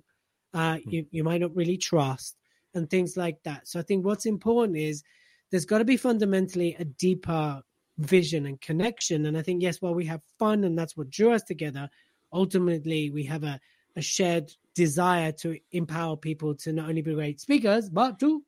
uh, 0.53 0.77
hmm. 0.77 0.89
you, 0.89 1.05
you 1.11 1.23
might 1.23 1.41
not 1.41 1.55
really 1.55 1.77
trust 1.77 2.35
and 2.73 2.89
things 2.89 3.17
like 3.17 3.37
that 3.43 3.67
so 3.67 3.79
i 3.79 3.83
think 3.83 4.05
what's 4.05 4.25
important 4.25 4.77
is 4.77 5.03
there's 5.51 5.65
got 5.65 5.77
to 5.79 5.85
be 5.85 5.97
fundamentally 5.97 6.75
a 6.79 6.85
deeper 6.85 7.61
vision 7.97 8.45
and 8.45 8.61
connection 8.61 9.25
and 9.25 9.37
i 9.37 9.41
think 9.41 9.61
yes 9.61 9.81
while 9.81 9.95
we 9.95 10.05
have 10.05 10.21
fun 10.37 10.63
and 10.63 10.77
that's 10.77 10.95
what 10.95 11.09
drew 11.09 11.31
us 11.31 11.43
together 11.43 11.89
ultimately 12.33 13.09
we 13.09 13.23
have 13.23 13.43
a, 13.43 13.59
a 13.97 14.01
shared 14.01 14.53
desire 14.75 15.31
to 15.31 15.57
empower 15.71 16.15
people 16.15 16.53
to 16.53 16.71
not 16.71 16.87
only 16.87 17.01
be 17.01 17.13
great 17.13 17.41
speakers, 17.41 17.89
but 17.89 18.19
to 18.19 18.43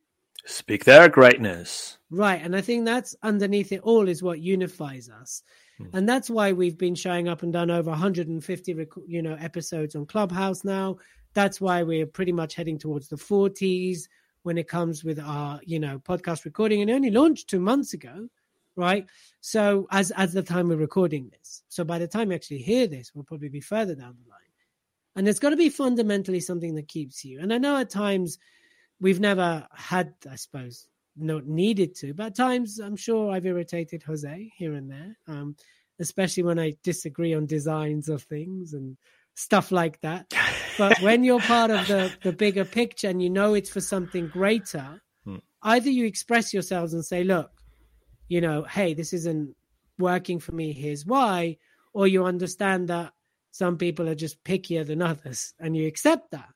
speak 0.46 0.84
their 0.84 1.08
greatness. 1.08 1.98
Right. 2.10 2.40
And 2.42 2.56
I 2.56 2.60
think 2.60 2.84
that's 2.84 3.14
underneath 3.22 3.72
it 3.72 3.80
all 3.82 4.08
is 4.08 4.22
what 4.22 4.40
unifies 4.40 5.10
us. 5.10 5.42
Hmm. 5.78 5.86
And 5.92 6.08
that's 6.08 6.30
why 6.30 6.52
we've 6.52 6.78
been 6.78 6.94
showing 6.94 7.28
up 7.28 7.42
and 7.42 7.52
done 7.52 7.70
over 7.70 7.90
150 7.90 8.86
you 9.06 9.22
know 9.22 9.34
episodes 9.34 9.94
on 9.96 10.06
Clubhouse 10.06 10.64
now. 10.64 10.96
That's 11.34 11.60
why 11.60 11.82
we're 11.82 12.06
pretty 12.06 12.32
much 12.32 12.54
heading 12.54 12.78
towards 12.78 13.08
the 13.08 13.16
40s 13.16 14.02
when 14.42 14.56
it 14.56 14.68
comes 14.68 15.04
with 15.04 15.20
our, 15.20 15.60
you 15.64 15.78
know, 15.78 15.98
podcast 15.98 16.44
recording 16.44 16.80
and 16.80 16.90
only 16.90 17.10
launched 17.10 17.50
2 17.50 17.60
months 17.60 17.92
ago, 17.92 18.28
right? 18.74 19.06
So 19.40 19.86
as 19.90 20.10
as 20.12 20.32
the 20.32 20.42
time 20.42 20.68
we're 20.68 20.76
recording 20.76 21.30
this. 21.30 21.62
So 21.68 21.84
by 21.84 21.98
the 21.98 22.08
time 22.08 22.30
you 22.30 22.36
actually 22.36 22.62
hear 22.62 22.86
this, 22.86 23.12
we'll 23.14 23.24
probably 23.24 23.48
be 23.48 23.60
further 23.60 23.94
down 23.94 24.16
the 24.22 24.30
line. 24.30 24.39
And 25.20 25.28
it's 25.28 25.38
got 25.38 25.50
to 25.50 25.56
be 25.56 25.68
fundamentally 25.68 26.40
something 26.40 26.76
that 26.76 26.88
keeps 26.88 27.26
you. 27.26 27.40
And 27.40 27.52
I 27.52 27.58
know 27.58 27.76
at 27.76 27.90
times 27.90 28.38
we've 29.02 29.20
never 29.20 29.66
had, 29.70 30.14
I 30.26 30.36
suppose, 30.36 30.88
not 31.14 31.44
needed 31.44 31.94
to, 31.96 32.14
but 32.14 32.28
at 32.28 32.36
times 32.36 32.78
I'm 32.78 32.96
sure 32.96 33.30
I've 33.30 33.44
irritated 33.44 34.02
Jose 34.02 34.50
here 34.56 34.72
and 34.72 34.90
there, 34.90 35.18
um, 35.28 35.56
especially 35.98 36.44
when 36.44 36.58
I 36.58 36.74
disagree 36.82 37.34
on 37.34 37.44
designs 37.44 38.08
of 38.08 38.22
things 38.22 38.72
and 38.72 38.96
stuff 39.34 39.70
like 39.70 40.00
that. 40.00 40.32
But 40.78 40.98
when 41.02 41.22
you're 41.22 41.40
part 41.40 41.70
of 41.70 41.86
the, 41.86 42.10
the 42.22 42.32
bigger 42.32 42.64
picture 42.64 43.08
and 43.10 43.22
you 43.22 43.28
know 43.28 43.52
it's 43.52 43.68
for 43.68 43.82
something 43.82 44.28
greater, 44.28 45.02
hmm. 45.26 45.36
either 45.62 45.90
you 45.90 46.06
express 46.06 46.54
yourselves 46.54 46.94
and 46.94 47.04
say, 47.04 47.24
look, 47.24 47.50
you 48.28 48.40
know, 48.40 48.62
hey, 48.62 48.94
this 48.94 49.12
isn't 49.12 49.54
working 49.98 50.38
for 50.38 50.52
me, 50.52 50.72
here's 50.72 51.04
why, 51.04 51.58
or 51.92 52.06
you 52.06 52.24
understand 52.24 52.88
that 52.88 53.12
some 53.50 53.76
people 53.76 54.08
are 54.08 54.14
just 54.14 54.42
pickier 54.44 54.86
than 54.86 55.02
others, 55.02 55.54
and 55.58 55.76
you 55.76 55.86
accept 55.86 56.30
that. 56.30 56.48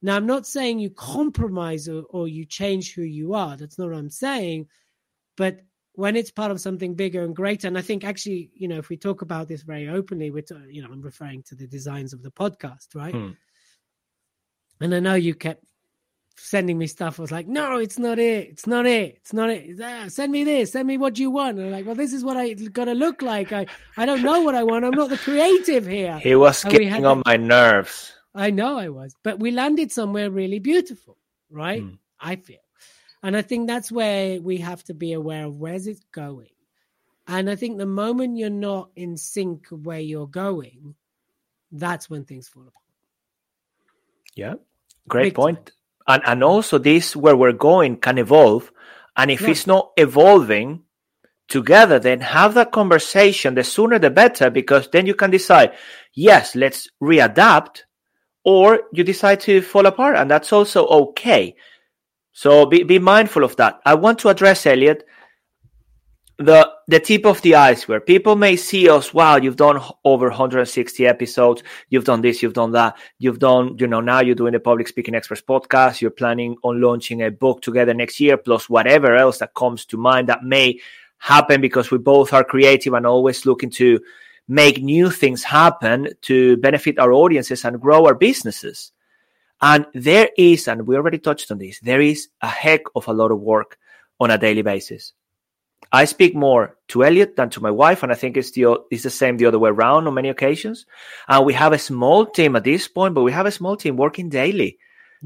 Now, 0.00 0.16
I'm 0.16 0.26
not 0.26 0.46
saying 0.46 0.78
you 0.78 0.90
compromise 0.90 1.88
or, 1.88 2.04
or 2.10 2.28
you 2.28 2.44
change 2.44 2.94
who 2.94 3.02
you 3.02 3.34
are. 3.34 3.56
That's 3.56 3.78
not 3.78 3.88
what 3.88 3.98
I'm 3.98 4.10
saying. 4.10 4.68
But 5.36 5.60
when 5.98 6.14
it's 6.14 6.30
part 6.30 6.52
of 6.52 6.60
something 6.60 6.94
bigger 6.94 7.24
and 7.24 7.34
greater. 7.34 7.66
And 7.66 7.76
I 7.76 7.82
think 7.82 8.04
actually, 8.04 8.52
you 8.54 8.68
know, 8.68 8.78
if 8.78 8.88
we 8.88 8.96
talk 8.96 9.22
about 9.22 9.48
this 9.48 9.62
very 9.62 9.88
openly, 9.88 10.30
we're, 10.30 10.42
t- 10.42 10.54
you 10.70 10.80
know, 10.80 10.88
I'm 10.92 11.02
referring 11.02 11.42
to 11.48 11.56
the 11.56 11.66
designs 11.66 12.12
of 12.12 12.22
the 12.22 12.30
podcast, 12.30 12.94
right? 12.94 13.12
Hmm. 13.12 13.30
And 14.80 14.94
I 14.94 15.00
know 15.00 15.14
you 15.14 15.34
kept 15.34 15.64
sending 16.38 16.78
me 16.78 16.86
stuff. 16.86 17.18
I 17.18 17.22
was 17.22 17.32
like, 17.32 17.46
no, 17.46 17.76
it's 17.78 17.98
not 17.98 18.18
it. 18.18 18.48
It's 18.48 18.66
not 18.66 18.86
it. 18.86 19.16
It's 19.16 19.32
not 19.32 19.50
it. 19.50 19.78
Ah, 19.82 20.04
send 20.08 20.32
me 20.32 20.44
this. 20.44 20.72
Send 20.72 20.86
me 20.86 20.96
what 20.96 21.18
you 21.18 21.30
want. 21.30 21.58
And 21.58 21.66
I'm 21.66 21.72
like, 21.72 21.86
well, 21.86 21.94
this 21.94 22.12
is 22.12 22.24
what 22.24 22.36
I 22.36 22.54
got 22.54 22.86
to 22.86 22.94
look 22.94 23.22
like. 23.22 23.52
I, 23.52 23.66
I 23.96 24.06
don't 24.06 24.22
know 24.22 24.40
what 24.42 24.54
I 24.54 24.62
want. 24.62 24.84
I'm 24.84 24.92
not 24.92 25.10
the 25.10 25.18
creative 25.18 25.86
here. 25.86 26.18
He 26.18 26.34
was 26.34 26.64
And 26.64 26.72
getting 26.72 27.04
on 27.04 27.22
my 27.26 27.36
nerves. 27.36 28.12
I 28.34 28.50
know 28.50 28.78
I 28.78 28.88
was, 28.88 29.14
but 29.22 29.40
we 29.40 29.50
landed 29.50 29.90
somewhere 29.90 30.30
really 30.30 30.58
beautiful, 30.58 31.18
right? 31.50 31.82
Mm. 31.82 31.98
I 32.20 32.36
feel. 32.36 32.58
And 33.22 33.36
I 33.36 33.42
think 33.42 33.66
that's 33.66 33.90
where 33.90 34.40
we 34.40 34.58
have 34.58 34.82
to 34.84 34.94
be 34.94 35.12
aware 35.12 35.46
of 35.46 35.56
where's 35.56 35.86
it 35.86 35.98
going. 36.12 36.50
And 37.26 37.50
I 37.50 37.56
think 37.56 37.78
the 37.78 37.86
moment 37.86 38.38
you're 38.38 38.48
not 38.48 38.90
in 38.96 39.16
sync 39.16 39.70
with 39.70 39.82
where 39.82 40.00
you're 40.00 40.28
going, 40.28 40.94
that's 41.72 42.08
when 42.08 42.24
things 42.24 42.48
fall 42.48 42.62
apart. 42.62 42.74
Yeah, 44.34 44.54
great 45.08 45.24
Big 45.24 45.34
point. 45.34 45.72
And 46.08 46.22
and 46.26 46.42
also 46.42 46.78
this 46.78 47.14
where 47.14 47.36
we're 47.36 47.52
going 47.52 47.98
can 47.98 48.18
evolve, 48.18 48.72
and 49.16 49.30
if 49.30 49.42
Yeah. 49.42 49.50
it's 49.50 49.66
not 49.66 49.90
evolving 49.96 50.82
together, 51.48 51.98
then 51.98 52.20
have 52.20 52.54
that 52.54 52.72
conversation. 52.72 53.54
The 53.54 53.64
sooner 53.64 53.98
the 53.98 54.10
better, 54.10 54.50
because 54.50 54.88
then 54.88 55.06
you 55.06 55.14
can 55.14 55.30
decide, 55.30 55.72
yes, 56.14 56.56
let's 56.56 56.88
readapt, 57.02 57.82
or 58.44 58.80
you 58.92 59.04
decide 59.04 59.40
to 59.40 59.60
fall 59.62 59.86
apart, 59.86 60.16
and 60.16 60.30
that's 60.30 60.52
also 60.52 60.86
okay. 60.86 61.54
So 62.32 62.66
be 62.66 62.82
be 62.84 62.98
mindful 62.98 63.44
of 63.44 63.56
that. 63.56 63.80
I 63.84 63.94
want 63.94 64.18
to 64.20 64.28
address 64.28 64.64
Elliot 64.66 65.04
the 66.38 66.72
the 66.86 67.00
tip 67.00 67.26
of 67.26 67.42
the 67.42 67.56
iceberg. 67.56 68.06
People 68.06 68.36
may 68.36 68.56
see 68.56 68.88
us, 68.88 69.12
wow, 69.12 69.36
you've 69.36 69.56
done 69.56 69.80
over 70.04 70.28
160 70.28 71.06
episodes, 71.06 71.62
you've 71.90 72.04
done 72.04 72.22
this, 72.22 72.42
you've 72.42 72.54
done 72.54 72.72
that, 72.72 72.96
you've 73.18 73.40
done, 73.40 73.76
you 73.78 73.86
know, 73.86 74.00
now 74.00 74.20
you're 74.20 74.36
doing 74.36 74.52
the 74.52 74.60
Public 74.60 74.88
Speaking 74.88 75.14
Experts 75.14 75.42
podcast, 75.42 76.00
you're 76.00 76.12
planning 76.12 76.56
on 76.62 76.80
launching 76.80 77.22
a 77.22 77.30
book 77.30 77.60
together 77.60 77.92
next 77.92 78.20
year, 78.20 78.36
plus 78.36 78.70
whatever 78.70 79.16
else 79.16 79.38
that 79.38 79.54
comes 79.54 79.84
to 79.86 79.96
mind 79.96 80.28
that 80.28 80.44
may 80.44 80.80
happen 81.18 81.60
because 81.60 81.90
we 81.90 81.98
both 81.98 82.32
are 82.32 82.44
creative 82.44 82.94
and 82.94 83.04
always 83.04 83.44
looking 83.44 83.70
to 83.70 84.00
make 84.46 84.80
new 84.80 85.10
things 85.10 85.42
happen 85.42 86.08
to 86.22 86.56
benefit 86.58 86.98
our 86.98 87.12
audiences 87.12 87.64
and 87.64 87.80
grow 87.80 88.06
our 88.06 88.14
businesses. 88.14 88.92
And 89.60 89.86
there 89.92 90.30
is, 90.38 90.68
and 90.68 90.86
we 90.86 90.96
already 90.96 91.18
touched 91.18 91.50
on 91.50 91.58
this, 91.58 91.80
there 91.80 92.00
is 92.00 92.28
a 92.40 92.48
heck 92.48 92.82
of 92.94 93.08
a 93.08 93.12
lot 93.12 93.32
of 93.32 93.40
work 93.40 93.76
on 94.20 94.30
a 94.30 94.38
daily 94.38 94.62
basis. 94.62 95.12
I 95.90 96.04
speak 96.04 96.34
more 96.34 96.76
to 96.88 97.04
Elliot 97.04 97.36
than 97.36 97.50
to 97.50 97.62
my 97.62 97.70
wife, 97.70 98.02
and 98.02 98.12
I 98.12 98.14
think 98.14 98.36
it's 98.36 98.50
the 98.50 98.78
it's 98.90 99.02
the 99.02 99.10
same 99.10 99.36
the 99.36 99.46
other 99.46 99.58
way 99.58 99.70
around 99.70 100.06
on 100.06 100.14
many 100.14 100.28
occasions. 100.28 100.86
And 101.26 101.46
we 101.46 101.54
have 101.54 101.72
a 101.72 101.78
small 101.78 102.26
team 102.26 102.56
at 102.56 102.64
this 102.64 102.88
point, 102.88 103.14
but 103.14 103.22
we 103.22 103.32
have 103.32 103.46
a 103.46 103.50
small 103.50 103.76
team 103.76 103.96
working 103.96 104.28
daily 104.28 104.78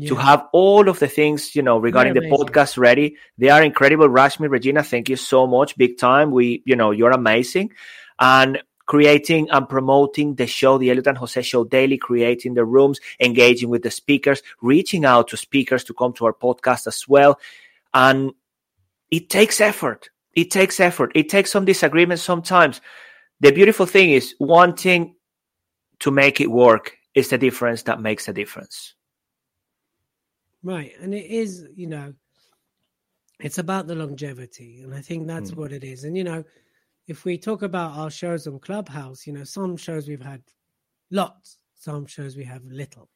to 0.06 0.14
have 0.14 0.48
all 0.52 0.88
of 0.88 0.98
the 0.98 1.08
things 1.08 1.54
you 1.54 1.62
know 1.62 1.78
regarding 1.78 2.14
the 2.14 2.20
podcast 2.20 2.78
ready. 2.78 3.16
They 3.38 3.50
are 3.50 3.62
incredible. 3.62 4.08
Rashmi, 4.08 4.48
Regina, 4.48 4.82
thank 4.82 5.08
you 5.08 5.16
so 5.16 5.46
much, 5.46 5.76
big 5.76 5.98
time. 5.98 6.30
We 6.30 6.62
you 6.64 6.76
know 6.76 6.92
you're 6.92 7.10
amazing, 7.10 7.72
and 8.18 8.62
creating 8.86 9.50
and 9.50 9.68
promoting 9.68 10.34
the 10.36 10.46
show, 10.46 10.78
the 10.78 10.90
Elliot 10.90 11.08
and 11.08 11.18
Jose 11.18 11.42
Show 11.42 11.64
daily, 11.64 11.98
creating 11.98 12.54
the 12.54 12.64
rooms, 12.64 13.00
engaging 13.20 13.68
with 13.68 13.82
the 13.82 13.90
speakers, 13.90 14.42
reaching 14.60 15.04
out 15.04 15.28
to 15.28 15.36
speakers 15.36 15.84
to 15.84 15.94
come 15.94 16.12
to 16.14 16.26
our 16.26 16.32
podcast 16.32 16.86
as 16.86 17.06
well, 17.08 17.38
and 17.92 18.32
it 19.10 19.28
takes 19.28 19.60
effort. 19.60 20.08
It 20.34 20.50
takes 20.50 20.80
effort. 20.80 21.12
It 21.14 21.28
takes 21.28 21.50
some 21.50 21.64
disagreement 21.64 22.20
sometimes. 22.20 22.80
The 23.40 23.52
beautiful 23.52 23.86
thing 23.86 24.10
is 24.10 24.34
wanting 24.40 25.14
to 26.00 26.10
make 26.10 26.40
it 26.40 26.50
work 26.50 26.96
is 27.14 27.28
the 27.28 27.38
difference 27.38 27.82
that 27.84 28.00
makes 28.00 28.28
a 28.28 28.32
difference. 28.32 28.94
Right. 30.62 30.92
And 31.00 31.14
it 31.14 31.26
is, 31.26 31.66
you 31.74 31.86
know, 31.88 32.14
it's 33.40 33.58
about 33.58 33.86
the 33.86 33.94
longevity. 33.94 34.80
And 34.82 34.94
I 34.94 35.00
think 35.00 35.26
that's 35.26 35.50
Mm. 35.50 35.56
what 35.56 35.72
it 35.72 35.84
is. 35.84 36.04
And, 36.04 36.16
you 36.16 36.24
know, 36.24 36.44
if 37.06 37.24
we 37.24 37.36
talk 37.36 37.62
about 37.62 37.96
our 37.98 38.10
shows 38.10 38.46
on 38.46 38.58
Clubhouse, 38.60 39.26
you 39.26 39.32
know, 39.32 39.44
some 39.44 39.76
shows 39.76 40.08
we've 40.08 40.22
had 40.22 40.42
lots, 41.10 41.58
some 41.74 42.06
shows 42.06 42.36
we 42.36 42.44
have 42.44 42.64
little. 42.64 43.10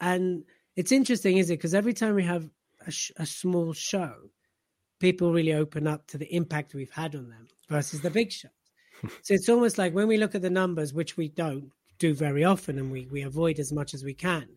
And 0.00 0.44
it's 0.76 0.92
interesting, 0.92 1.36
is 1.38 1.50
it? 1.50 1.58
Because 1.58 1.74
every 1.74 1.92
time 1.94 2.14
we 2.14 2.24
have 2.24 2.48
a, 2.86 2.90
sh- 2.90 3.12
a 3.16 3.26
small 3.26 3.72
show, 3.74 4.30
people 5.00 5.32
really 5.32 5.52
open 5.52 5.86
up 5.86 6.06
to 6.08 6.18
the 6.18 6.34
impact 6.34 6.74
we've 6.74 6.92
had 6.92 7.14
on 7.14 7.28
them 7.28 7.46
versus 7.68 8.00
the 8.00 8.10
big 8.10 8.32
shows. 8.32 8.50
so 9.22 9.34
it's 9.34 9.48
almost 9.48 9.78
like 9.78 9.94
when 9.94 10.08
we 10.08 10.16
look 10.16 10.34
at 10.34 10.42
the 10.42 10.50
numbers, 10.50 10.94
which 10.94 11.16
we 11.16 11.28
don't 11.28 11.70
do 11.98 12.14
very 12.14 12.44
often 12.44 12.78
and 12.78 12.90
we, 12.90 13.06
we 13.10 13.22
avoid 13.22 13.58
as 13.58 13.72
much 13.72 13.94
as 13.94 14.04
we 14.04 14.14
can, 14.14 14.48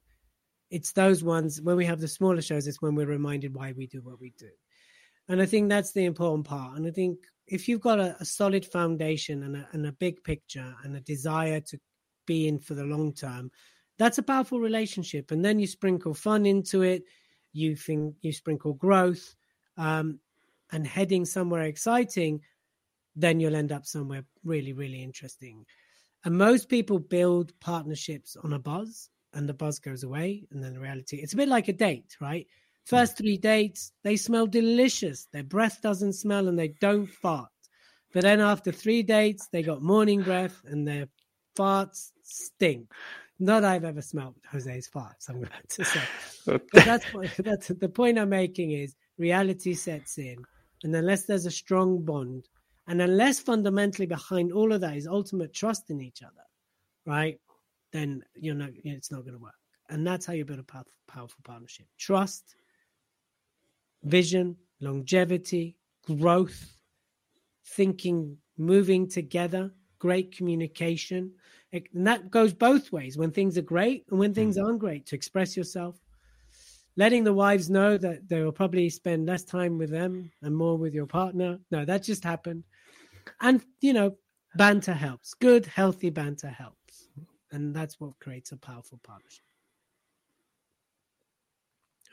it's 0.70 0.92
those 0.92 1.24
ones 1.24 1.62
when 1.62 1.76
we 1.76 1.86
have 1.86 2.00
the 2.00 2.08
smaller 2.08 2.42
shows, 2.42 2.68
it's 2.68 2.82
when 2.82 2.96
we're 2.96 3.08
reminded 3.08 3.56
why 3.56 3.74
we 3.74 3.88
do 3.88 4.02
what 4.02 4.20
we 4.20 4.34
do. 4.38 4.50
And 5.28 5.42
I 5.42 5.46
think 5.46 5.70
that's 5.70 5.92
the 5.92 6.06
important 6.06 6.48
part. 6.48 6.78
And 6.78 6.88
I 6.88 6.92
think 6.92 7.20
if 7.48 7.68
you've 7.68 7.82
got 7.82 8.00
a, 8.00 8.16
a 8.20 8.26
solid 8.26 8.66
foundation 8.66 9.44
and 9.44 9.58
a, 9.58 9.68
and 9.72 9.86
a 9.86 9.92
big 9.92 10.24
picture 10.24 10.76
and 10.84 10.96
a 10.96 11.02
desire 11.02 11.60
to 11.62 11.80
be 12.26 12.48
in 12.48 12.60
for 12.60 12.76
the 12.76 12.84
long 12.84 13.14
term, 13.14 13.52
that's 13.98 14.18
a 14.18 14.24
powerful 14.24 14.60
relationship. 14.60 15.32
And 15.32 15.44
then 15.44 15.60
you 15.60 15.68
sprinkle 15.68 16.14
fun 16.14 16.46
into 16.46 16.82
it, 16.82 17.04
you 17.54 17.76
think 17.76 18.16
you 18.22 18.32
sprinkle 18.32 18.74
growth, 18.74 19.36
um, 19.78 20.20
and 20.72 20.86
heading 20.86 21.26
somewhere 21.26 21.64
exciting, 21.64 22.42
then 23.16 23.40
you'll 23.40 23.56
end 23.56 23.72
up 23.72 23.86
somewhere 23.86 24.24
really, 24.44 24.74
really 24.74 25.02
interesting. 25.04 25.66
And 26.26 26.38
most 26.38 26.70
people 26.70 27.00
build 27.00 27.58
partnerships 27.60 28.36
on 28.44 28.54
a 28.54 28.60
buzz, 28.60 29.10
and 29.34 29.48
the 29.48 29.54
buzz 29.54 29.80
goes 29.80 30.04
away, 30.04 30.48
and 30.52 30.64
then 30.64 30.74
the 30.74 30.80
reality. 30.80 31.18
It's 31.18 31.34
a 31.34 31.38
bit 31.38 31.50
like 31.50 31.68
a 31.68 31.74
date, 31.74 32.16
right? 32.20 32.46
Hmm. 32.90 32.96
First 32.96 33.18
three 33.18 33.38
dates, 33.38 33.92
they 34.04 34.16
smell 34.16 34.48
delicious. 34.48 35.28
Their 35.32 35.44
breath 35.44 35.82
doesn't 35.82 36.14
smell, 36.14 36.48
and 36.48 36.58
they 36.58 36.70
don't 36.82 37.10
fart. 37.10 37.50
But 38.14 38.24
then 38.24 38.40
after 38.42 38.72
three 38.72 39.04
dates, 39.04 39.48
they 39.52 39.62
got 39.62 39.82
morning 39.82 40.24
breath, 40.24 40.62
and 40.66 40.88
their 40.88 41.08
farts 41.58 42.12
stink. 42.24 42.92
Not 43.40 43.64
I've 43.64 43.86
ever 43.86 44.02
smelled 44.02 44.36
Jose's 44.52 44.90
farts. 44.90 45.30
I'm 45.30 45.36
going 45.36 45.50
to 45.70 45.86
say. 45.86 46.02
But 46.46 46.86
that's 46.86 47.06
what, 47.14 47.30
that's 47.38 47.68
the 47.68 47.90
point 47.90 48.18
I'm 48.18 48.30
making 48.30 48.72
is 48.72 48.96
reality 49.18 49.76
sets 49.76 50.18
in, 50.18 50.44
and 50.84 50.96
unless 50.96 51.24
there's 51.24 51.46
a 51.46 51.52
strong 51.52 52.04
bond, 52.04 52.48
and 52.88 53.02
unless 53.02 53.40
fundamentally 53.40 54.06
behind 54.06 54.52
all 54.52 54.72
of 54.74 54.82
that 54.82 54.98
is 54.98 55.08
ultimate 55.08 55.54
trust 55.54 55.90
in 55.90 56.02
each 56.02 56.24
other, 56.24 56.46
right? 57.06 57.40
Then 57.92 58.24
you 58.36 58.54
know. 58.54 58.70
It's 58.84 59.12
not 59.12 59.22
going 59.22 59.34
to 59.34 59.40
work, 59.40 59.56
and 59.90 60.06
that's 60.06 60.26
how 60.26 60.34
you 60.34 60.46
build 60.46 60.60
a 60.60 60.64
powerful, 60.64 60.92
powerful 61.08 61.40
partnership: 61.44 61.88
trust, 61.98 62.56
vision, 64.04 64.56
longevity, 64.80 65.76
growth, 66.06 66.76
thinking, 67.66 68.38
moving 68.58 69.08
together, 69.08 69.72
great 70.00 70.36
communication. 70.36 71.34
It- 71.72 71.94
And 71.94 72.08
that 72.08 72.32
goes 72.32 72.54
both 72.54 72.92
ways 72.92 73.18
when 73.18 73.32
things 73.32 73.58
are 73.58 73.62
great 73.64 74.06
and 74.10 74.20
when 74.20 74.34
things 74.34 74.58
hmm. 74.58 74.66
aren't 74.66 74.80
great 74.80 75.06
to 75.08 75.16
express 75.16 75.56
yourself. 75.58 76.00
Letting 77.00 77.24
the 77.24 77.34
wives 77.34 77.70
know 77.70 77.98
that 77.98 78.28
they 78.28 78.42
will 78.42 78.52
probably 78.52 78.90
spend 78.90 79.26
less 79.26 79.46
time 79.46 79.78
with 79.78 79.90
them 79.90 80.34
and 80.42 80.54
more 80.54 80.78
with 80.78 80.94
your 80.94 81.06
partner. 81.06 81.58
No, 81.72 81.86
that 81.86 82.04
just 82.04 82.26
happened. 82.26 82.66
And, 83.40 83.64
you 83.80 83.94
know, 83.94 84.18
banter 84.56 84.92
helps. 84.92 85.34
Good, 85.34 85.66
healthy 85.66 86.10
banter 86.10 86.50
helps. 86.50 87.08
And 87.54 87.74
that's 87.74 88.02
what 88.02 88.20
creates 88.20 88.52
a 88.52 88.58
powerful 88.58 89.00
partnership. 89.02 89.46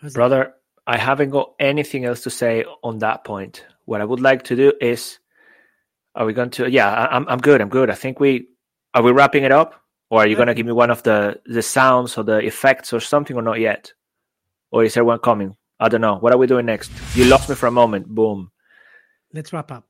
How's 0.00 0.12
that? 0.12 0.19
Brother, 0.19 0.55
I 0.87 0.99
haven't 0.99 1.31
got 1.31 1.55
anything 1.59 2.05
else 2.05 2.21
to 2.23 2.31
say 2.31 2.64
on 2.85 3.00
that 3.00 3.25
point. 3.25 3.66
What 3.87 4.00
I 4.00 4.05
would 4.05 4.21
like 4.21 4.45
to 4.45 4.55
do 4.55 4.73
is, 4.81 5.19
are 6.14 6.25
we 6.25 6.33
going 6.33 6.50
to? 6.50 6.71
Yeah, 6.71 7.09
I'm 7.11 7.28
I'm 7.28 7.40
good. 7.40 7.61
I'm 7.61 7.71
good. 7.71 7.90
I 7.90 7.95
think 7.97 8.21
we 8.21 8.50
are 8.95 9.02
we 9.02 9.11
wrapping 9.11 9.43
it 9.43 9.50
up, 9.50 9.83
or 10.11 10.21
are 10.21 10.28
you 10.28 10.37
going 10.37 10.47
to 10.47 10.55
give 10.55 10.64
me 10.64 10.71
one 10.71 10.90
of 10.90 11.02
the 11.02 11.40
the 11.45 11.62
sounds 11.62 12.16
or 12.16 12.23
the 12.23 12.38
effects 12.38 12.93
or 12.93 13.00
something, 13.00 13.37
or 13.37 13.43
not 13.43 13.59
yet? 13.59 13.93
Or 14.70 14.85
is 14.85 14.94
there 14.94 15.04
one 15.04 15.18
coming? 15.18 15.56
I 15.78 15.88
don't 15.88 16.00
know. 16.00 16.16
What 16.16 16.32
are 16.32 16.38
we 16.38 16.46
doing 16.46 16.66
next? 16.66 16.90
You 17.14 17.25
lost 17.26 17.49
me 17.49 17.54
for 17.54 17.66
a 17.66 17.70
moment. 17.70 18.06
Boom. 18.06 18.50
Let's 19.32 19.52
wrap 19.52 19.70
up. 19.70 19.85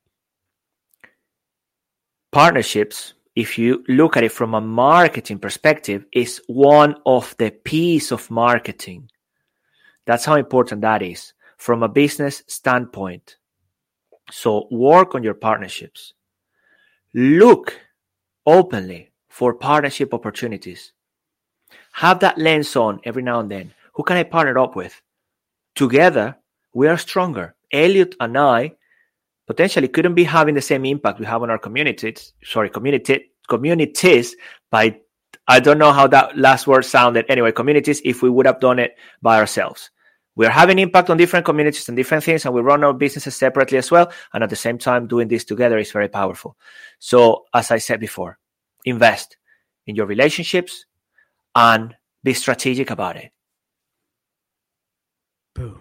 partnerships 2.36 3.14
if 3.34 3.56
you 3.56 3.82
look 3.88 4.14
at 4.14 4.22
it 4.22 4.30
from 4.30 4.52
a 4.52 4.60
marketing 4.60 5.38
perspective 5.38 6.04
is 6.12 6.42
one 6.48 6.94
of 7.06 7.34
the 7.38 7.50
piece 7.50 8.10
of 8.12 8.30
marketing 8.30 9.08
that's 10.04 10.26
how 10.26 10.34
important 10.34 10.82
that 10.82 11.00
is 11.00 11.32
from 11.56 11.82
a 11.82 11.88
business 11.88 12.42
standpoint 12.46 13.38
so 14.30 14.68
work 14.70 15.14
on 15.14 15.22
your 15.22 15.32
partnerships 15.32 16.12
look 17.14 17.80
openly 18.44 19.10
for 19.30 19.54
partnership 19.54 20.12
opportunities 20.12 20.92
have 21.92 22.20
that 22.20 22.36
lens 22.36 22.76
on 22.76 23.00
every 23.04 23.22
now 23.22 23.40
and 23.40 23.50
then 23.50 23.72
who 23.96 24.04
can 24.04 24.16
i 24.16 24.22
partner 24.22 24.58
up 24.58 24.76
with 24.76 25.02
together 25.74 26.36
we 26.72 26.86
are 26.86 26.96
stronger 26.96 27.54
elliot 27.72 28.14
and 28.20 28.38
i 28.38 28.72
potentially 29.46 29.88
couldn't 29.88 30.14
be 30.14 30.24
having 30.24 30.54
the 30.54 30.62
same 30.62 30.84
impact 30.84 31.20
we 31.20 31.26
have 31.26 31.42
on 31.42 31.50
our 31.50 31.58
communities. 31.58 32.34
Sorry, 32.44 32.68
community 32.68 33.30
communities 33.48 34.36
by 34.70 34.98
I 35.48 35.60
don't 35.60 35.78
know 35.78 35.92
how 35.92 36.08
that 36.08 36.36
last 36.36 36.66
word 36.66 36.84
sounded. 36.84 37.26
Anyway, 37.28 37.52
communities 37.52 38.00
if 38.04 38.22
we 38.22 38.30
would 38.30 38.46
have 38.46 38.60
done 38.60 38.78
it 38.78 38.96
by 39.22 39.38
ourselves. 39.38 39.90
We 40.34 40.44
are 40.44 40.50
having 40.50 40.78
impact 40.78 41.08
on 41.08 41.16
different 41.16 41.46
communities 41.46 41.88
and 41.88 41.96
different 41.96 42.22
things, 42.24 42.44
and 42.44 42.54
we 42.54 42.60
run 42.60 42.84
our 42.84 42.92
businesses 42.92 43.34
separately 43.34 43.78
as 43.78 43.90
well. 43.90 44.12
And 44.34 44.44
at 44.44 44.50
the 44.50 44.56
same 44.56 44.76
time, 44.76 45.06
doing 45.06 45.28
this 45.28 45.44
together 45.44 45.78
is 45.78 45.92
very 45.92 46.08
powerful. 46.08 46.58
So, 46.98 47.46
as 47.54 47.70
I 47.70 47.78
said 47.78 48.00
before, 48.00 48.38
invest 48.84 49.38
in 49.86 49.96
your 49.96 50.04
relationships 50.04 50.84
and 51.54 51.96
be 52.22 52.34
strategic 52.34 52.90
about 52.90 53.16
it. 53.16 53.30
Boom. 55.56 55.80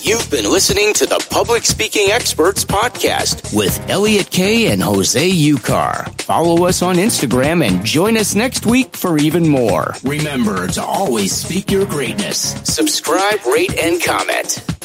You've 0.00 0.28
been 0.32 0.50
listening 0.50 0.92
to 0.94 1.06
the 1.06 1.24
Public 1.30 1.64
Speaking 1.64 2.10
Experts 2.10 2.64
Podcast 2.64 3.56
with 3.56 3.88
Elliot 3.88 4.30
Kay 4.30 4.72
and 4.72 4.82
Jose 4.82 5.30
Ucar. 5.30 6.20
Follow 6.22 6.66
us 6.66 6.82
on 6.82 6.96
Instagram 6.96 7.64
and 7.64 7.84
join 7.84 8.16
us 8.16 8.34
next 8.34 8.66
week 8.66 8.96
for 8.96 9.16
even 9.18 9.46
more. 9.46 9.94
Remember 10.02 10.66
to 10.66 10.82
always 10.82 11.30
speak 11.32 11.70
your 11.70 11.86
greatness. 11.86 12.38
Subscribe, 12.64 13.46
rate, 13.46 13.78
and 13.78 14.02
comment. 14.02 14.81